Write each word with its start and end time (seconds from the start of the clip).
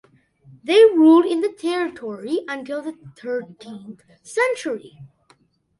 They 0.63 0.83
ruled 0.83 1.27
in 1.27 1.41
the 1.41 1.53
territory 1.53 2.39
until 2.47 2.81
the 2.81 2.97
thirteenth 3.15 4.01
century. 4.23 4.97